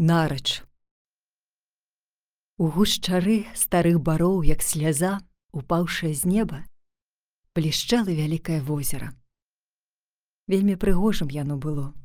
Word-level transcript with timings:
Нарач. 0.00 0.62
У 2.56 2.68
гушчары 2.70 3.50
старых 3.58 3.98
бароў, 3.98 4.44
як 4.46 4.62
сляза, 4.62 5.18
упаўшая 5.50 6.14
з 6.14 6.22
неба, 6.22 6.58
блішчала 7.50 8.06
вялікае 8.06 8.62
возера. 8.62 9.10
Вельмі 10.46 10.76
прыгожым 10.78 11.32
яно 11.34 11.58
было. 11.58 11.98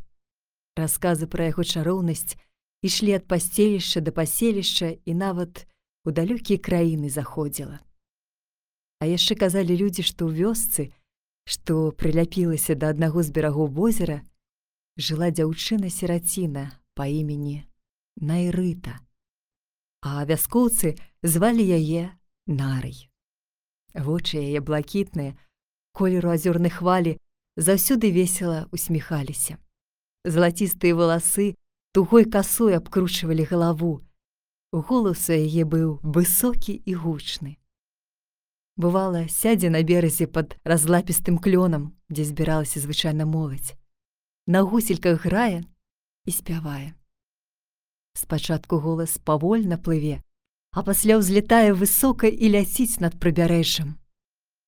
Расказы 0.73 1.29
пра 1.29 1.53
яго 1.53 1.61
чароўнасць 1.61 2.33
ішлі 2.81 3.13
ад 3.21 3.27
пасцелішча 3.29 4.01
да 4.01 4.09
паселішча 4.09 4.89
і 5.05 5.13
нават 5.13 5.61
у 6.01 6.09
далёкія 6.09 6.57
краіны 6.57 7.13
заходзіла. 7.13 7.77
А 8.97 9.05
яшчэ 9.05 9.37
казалі 9.37 9.77
людзі, 9.77 10.01
што 10.01 10.33
ў 10.33 10.41
вёсцы, 10.41 10.89
што 11.45 11.93
прыляпілася 11.93 12.73
да 12.73 12.89
аднаго 12.89 13.21
з 13.21 13.29
берагоў 13.29 13.69
возера, 13.69 14.25
жыла 14.97 15.29
дзяўчына 15.29 15.93
сераціна 15.93 16.73
па 16.97 17.05
імені 17.05 17.69
Найрыта. 18.15 18.99
А 20.01 20.25
вяскоўцы 20.25 20.97
звалі 21.23 21.63
яе 21.63 22.11
нарай. 22.47 23.09
Вочы 23.93 24.37
яе 24.41 24.59
блакітныя, 24.61 25.37
колеру 25.93 26.33
азёрнай 26.33 26.69
хвалі 26.69 27.17
заўсёды 27.57 28.11
весела 28.11 28.67
усміхаліся. 28.71 29.57
Залацістыя 30.25 30.95
валасы 30.95 31.55
тугой 31.93 32.25
касой 32.25 32.75
абкручвалі 32.75 33.43
галаву. 33.43 34.01
Голас 34.71 35.29
у 35.29 35.37
яе 35.37 35.65
быў 35.65 36.01
высокі 36.01 36.73
і 36.73 36.93
гучны. 36.95 37.57
Бывала, 38.75 39.29
сядзе 39.29 39.69
на 39.69 39.83
беразе 39.83 40.25
пад 40.25 40.57
разлапістым 40.65 41.37
клёнам, 41.37 41.93
дзе 42.09 42.25
збіралася 42.25 42.81
звычайна 42.81 43.29
моладзь. 43.29 43.77
На 44.47 44.65
гусельках 44.65 45.25
грае 45.29 45.61
і 46.25 46.31
спявае. 46.31 46.97
Спачатку 48.13 48.79
голас 48.79 49.17
павольна 49.17 49.77
плыве, 49.77 50.21
а 50.71 50.83
пасля 50.85 51.17
ўзлетае 51.17 51.73
высока 51.73 52.29
і 52.29 52.45
ляціць 52.53 53.01
над 53.01 53.17
прыбярэжжам. 53.17 53.97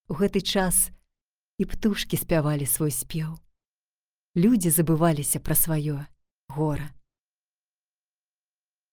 У 0.10 0.18
гэты 0.18 0.42
час 0.42 0.90
і 1.58 1.66
птушкі 1.66 2.18
спявалі 2.18 2.66
свой 2.66 2.92
спеў. 2.92 3.38
Людзі 4.36 4.70
забываліся 4.70 5.40
пра 5.40 5.56
сваё 5.56 6.06
гора. 6.50 6.90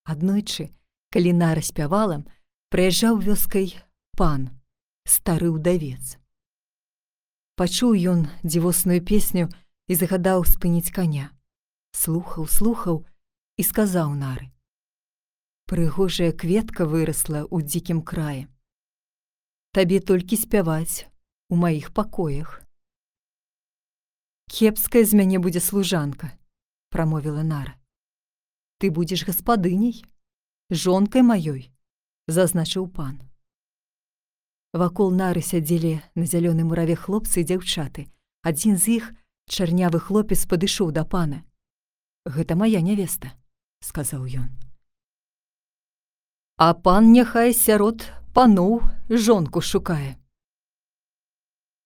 Аднойчы, 0.05 0.69
калі 1.13 1.33
нара 1.37 1.63
спявала, 1.63 2.25
прыязджаў 2.73 3.21
вёскай 3.21 3.77
пан, 4.17 4.51
стары 5.05 5.53
ўдавец. 5.53 6.17
Пачуў 7.57 7.93
ён 7.95 8.29
дзівосную 8.43 9.05
песню 9.05 9.53
і 9.89 9.95
загадаў 9.95 10.45
спыніць 10.49 10.91
каня. 10.91 11.31
Слухаў, 11.93 12.49
слухаў, 12.49 13.05
і 13.63 13.65
сказаў 13.65 14.15
нары: 14.19 14.51
Прыгожая 15.71 16.35
кветка 16.35 16.83
вырасла 16.83 17.47
ў 17.47 17.63
дзікім 17.63 18.03
краі. 18.03 18.41
Табе 19.71 20.01
толькі 20.03 20.35
спяваць 20.35 21.07
у 21.47 21.59
маіх 21.61 21.93
пакоях. 21.95 22.57
Кепская 24.51 25.05
з 25.07 25.15
мяне 25.15 25.39
будзе 25.39 25.63
служанка, 25.63 26.33
прамовіла 26.91 27.45
нара. 27.47 27.79
Ты 28.83 28.91
будзеш 28.91 29.23
гаспадыняй, 29.29 30.03
жонкай 30.85 31.23
маёй, 31.23 31.71
зазначыў 32.27 32.89
пан. 32.91 33.23
Вакол 34.75 35.15
нары 35.15 35.45
сядзелі 35.51 36.01
на 36.19 36.27
зялёным 36.27 36.75
мураве 36.75 36.99
хлопцы 36.99 37.47
і 37.47 37.47
дзяўчаты. 37.47 38.11
Адзін 38.43 38.75
з 38.75 38.99
іх, 38.99 39.05
чарнявы 39.47 40.03
хлопец 40.03 40.43
падышоў 40.51 40.91
да 40.91 41.07
пана. 41.07 41.47
Гэта 42.27 42.59
моя 42.59 42.83
нявеста 42.83 43.31
сказаў 43.83 44.25
ён. 44.25 44.49
А 46.57 46.73
пан 46.75 47.13
няхай 47.13 47.53
сярод 47.53 48.07
паноў 48.33 48.81
жонку 49.11 49.61
шукае. 49.61 50.17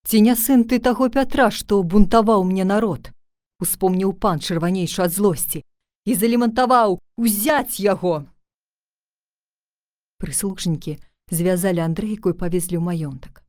Ці 0.07 0.21
не 0.23 0.37
сын 0.39 0.63
ты 0.71 0.79
таго 0.79 1.09
пятра, 1.11 1.51
што 1.51 1.83
бунтаваў 1.83 2.45
мне 2.47 2.63
народ, 2.63 3.11
успомніў 3.59 4.13
пан 4.23 4.39
чырванейшы 4.39 5.03
ад 5.03 5.17
злосці 5.17 5.65
і 6.07 6.15
залімантаваў 6.15 7.01
узяць 7.19 7.83
яго. 7.83 8.23
Прыслужнікі 10.23 11.01
звязалі 11.35 11.83
Андрэйку 11.83 12.31
і 12.31 12.39
павезлі 12.39 12.79
ў 12.79 12.83
маёнтак. 12.87 13.43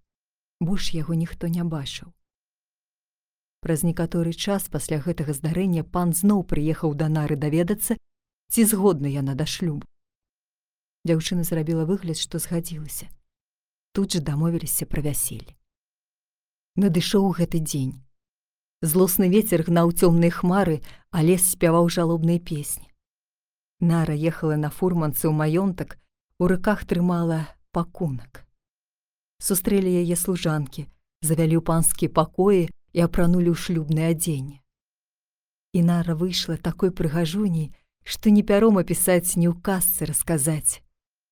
Больш 0.60 0.90
яго 0.98 1.14
ніхто 1.14 1.46
не 1.48 1.62
бачыў. 1.62 2.10
Праз 3.62 3.86
некаторы 3.86 4.34
час 4.34 4.66
пасля 4.74 4.98
гэтага 4.98 5.38
здарэння 5.38 5.86
пан 5.86 6.14
зноў 6.18 6.42
прыехаў 6.50 6.98
да 6.98 7.10
нары 7.14 7.38
даведацца, 7.38 8.02
ці 8.50 8.66
згодна 8.66 9.08
яна 9.08 9.36
да 9.36 9.46
шлюбу. 9.46 9.88
Дзяўчына 11.08 11.44
зрабіла 11.44 11.86
выгляд, 11.86 12.18
што 12.18 12.40
згадзілася. 12.40 13.08
Тут 13.94 14.14
жа 14.14 14.20
дамовіліся 14.20 14.86
пра 14.86 15.02
вяселле. 15.02 15.56
Надышоў 16.76 17.32
гэты 17.34 17.64
дзень. 17.64 18.04
Злосны 18.82 19.30
вецер 19.34 19.64
гнаў 19.66 19.96
цёмныя 19.96 20.30
хмары, 20.30 20.82
а 21.10 21.24
лес 21.24 21.48
спяваў 21.54 21.90
жалобныя 21.90 22.38
песні. 22.38 22.86
Нара 23.80 24.14
ехала 24.14 24.56
на 24.58 24.70
фурманцы 24.70 25.26
ў 25.26 25.34
маёнтак, 25.34 25.98
у 26.38 26.46
рыках 26.46 26.86
трымала 26.86 27.50
пакунак. 27.72 28.46
Сустрэлі 29.42 29.90
яе 29.90 30.18
служанкі, 30.18 30.86
завялі 31.22 31.58
ў 31.58 31.64
панскія 31.66 32.10
пакоі 32.14 32.70
і 32.70 33.00
апранулі 33.06 33.54
ў 33.54 33.58
шлюбнае 33.58 34.14
адзенне. 34.14 34.62
І 35.74 35.82
нара 35.82 36.14
выйшла 36.14 36.58
такой 36.58 36.94
прыгажуней, 36.94 37.74
што 38.08 38.32
не 38.32 38.44
пяром 38.50 38.80
апісаць 38.80 39.36
не 39.36 39.52
ў 39.52 39.56
казцы 39.60 40.08
расказаць. 40.08 40.80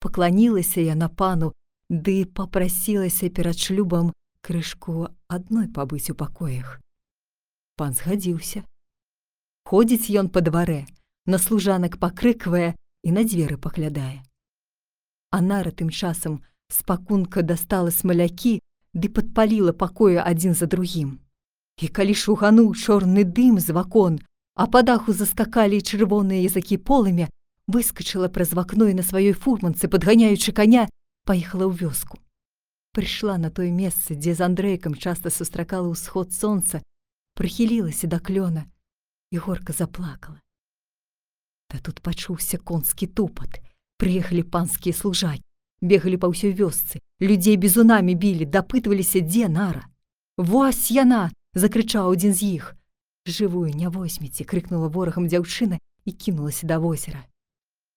Пакланілася 0.03 0.83
яна 0.83 1.07
пану, 1.07 1.53
ды 1.89 2.25
папрасілася 2.27 3.31
перад 3.31 3.55
шлюбам 3.55 4.11
крышку 4.43 5.07
адной 5.31 5.71
пабыць 5.71 6.11
у 6.11 6.15
пакоях. 6.19 6.81
Пан 7.79 7.95
згадзіўся. 7.95 8.67
Ходзіць 9.65 10.11
ён 10.19 10.27
па 10.29 10.43
дварэ, 10.43 10.83
на 11.25 11.39
служанак 11.39 11.97
пакрыквае 12.03 12.75
і 13.07 13.15
на 13.15 13.23
дзверы 13.23 13.57
паглядае. 13.57 14.19
А 15.31 15.41
нара 15.41 15.71
тым 15.71 15.89
часам 15.89 16.43
спакунка 16.67 17.41
дастала 17.41 17.89
смалякі 17.89 18.59
ды 18.93 19.09
падпаліла 19.09 19.73
пакоя 19.73 20.27
адзін 20.27 20.53
за 20.59 20.67
другім. 20.67 21.19
І 21.81 21.87
калі 21.87 22.13
шугануў 22.15 22.75
чорны 22.75 23.23
дым 23.23 23.59
з 23.59 23.75
вакон, 23.75 24.19
а 24.55 24.67
па 24.71 24.81
даху 24.87 25.11
заскакалі 25.11 25.83
чырвоныя 25.83 26.39
языкі 26.47 26.79
полымя, 26.79 27.27
выскачыла 27.67 28.31
праз 28.31 28.55
вакно 28.55 28.87
і 28.87 28.95
на 28.95 29.03
сваёй 29.03 29.35
фурманцы, 29.35 29.91
падганяючы 29.91 30.55
каня, 30.55 30.87
паехала 31.27 31.67
ў 31.67 31.75
вёску. 31.75 32.23
Прыйшла 32.95 33.35
на 33.37 33.51
тое 33.51 33.71
месца, 33.75 34.15
дзе 34.15 34.31
з 34.31 34.39
Андрэйкам 34.47 34.95
часта 34.95 35.27
сустракала 35.27 35.91
ўсход 35.91 36.31
сонца, 36.31 36.79
прыхілілася 37.35 38.07
да 38.07 38.23
клёна 38.23 38.63
і 39.35 39.43
горка 39.43 39.75
заплакала. 39.75 40.39
Та 41.67 41.83
тут 41.83 41.99
пачуўся 41.99 42.55
конскі 42.55 43.11
тупат, 43.11 43.59
прыехалі 43.99 44.47
панскія 44.47 44.95
служакі, 44.95 45.43
бегалі 45.83 46.15
па 46.15 46.31
ўсёй 46.31 46.55
вёсцы, 46.55 47.03
людзей 47.19 47.59
бізунамі 47.59 48.15
білі, 48.15 48.47
дапытваліся, 48.47 49.19
дзе 49.19 49.51
нара. 49.51 49.83
Вось 50.39 50.87
яна! 50.95 51.35
закрычаў 51.55 52.11
адзін 52.15 52.31
з 52.35 52.59
іх 52.59 52.75
жывую 53.25 53.73
не 53.73 53.89
возьмеце 53.89 54.43
крыкнула 54.43 54.89
ворагам 54.89 55.27
дзяўчына 55.27 55.79
і 56.05 56.11
кінулася 56.11 56.67
да 56.67 56.79
возера 56.79 57.25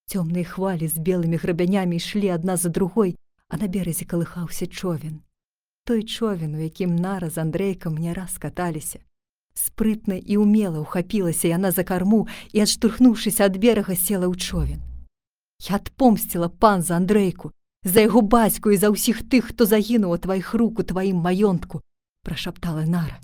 цёмныя 0.09 0.43
хвалі 0.43 0.89
з 0.89 0.97
белымі 0.97 1.37
грабянямі 1.37 2.01
ішлі 2.01 2.33
адна 2.33 2.57
за 2.57 2.69
другой 2.69 3.15
а 3.49 3.57
на 3.57 3.67
беразе 3.67 4.05
калыхаўся 4.05 4.65
човен. 4.65 5.21
Той 5.85 6.03
човен 6.03 6.55
у 6.55 6.61
якім 6.61 6.95
нара 6.95 7.29
з 7.29 7.41
андрэйкам 7.41 7.97
не 7.97 8.13
раз 8.13 8.37
каталіся 8.37 8.99
спрытна 9.53 10.15
і 10.15 10.37
умела 10.37 10.79
ухапілася 10.79 11.49
яна 11.51 11.71
за 11.71 11.83
карму 11.83 12.27
і 12.53 12.63
адштурхнуўшыся 12.63 13.49
ад 13.49 13.57
берага 13.57 13.95
села 13.95 14.29
ў 14.31 14.37
човен. 14.39 14.79
Я 15.59 15.75
адпомсціла 15.81 16.47
пан 16.47 16.81
за 16.81 16.95
андрэйку 16.95 17.51
за 17.83 18.05
яго 18.07 18.21
бацьку 18.21 18.71
і 18.71 18.77
за 18.77 18.93
ўсіх 18.93 19.25
тых 19.27 19.51
хто 19.51 19.65
загінуў 19.65 20.15
у 20.15 20.21
тваіх 20.21 20.53
рук 20.53 20.79
у 20.79 20.83
тваім 20.83 21.19
маёнтку 21.19 21.81
прашаптала 22.23 22.85
нара 22.85 23.19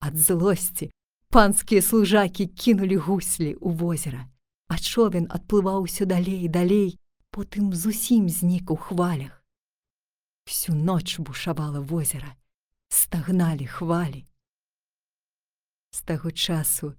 Ад 0.00 0.16
злосці 0.18 0.90
панскія 1.28 1.82
служакі 1.82 2.46
кінулі 2.46 2.96
гуслі 2.96 3.54
ў 3.56 3.70
возера, 3.76 4.28
а 4.68 4.78
човен 4.78 5.26
адплываў 5.30 5.84
усё 5.88 6.06
далей 6.06 6.44
і 6.44 6.48
далей, 6.48 6.98
потым 7.30 7.74
зусім 7.74 8.28
знік 8.28 8.70
у 8.70 8.76
хвалях. 8.76 9.44
Всю 10.46 10.76
ноч 10.76 11.18
бушавала 11.18 11.80
возера, 11.80 12.36
стагналі 12.88 13.66
хвалі. 13.66 14.24
З 15.90 16.00
таго 16.02 16.30
часу 16.30 16.94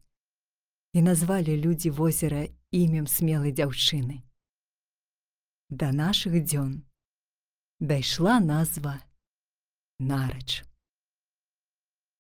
і 0.94 1.02
назвалі 1.02 1.58
людзі 1.58 1.90
возера 1.90 2.48
імем 2.72 3.08
смелай 3.08 3.54
дзяўчыны. 3.54 4.24
Да 5.70 5.92
нашых 5.92 6.38
дзён 6.44 6.84
дайшла 7.80 8.40
назва 8.40 9.00
нарач. 10.00 10.64